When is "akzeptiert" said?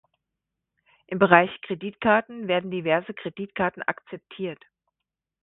3.83-4.63